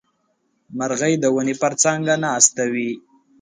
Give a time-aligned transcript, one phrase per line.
[0.77, 2.91] مرغۍ د ونې پر څانګه ناستې وې.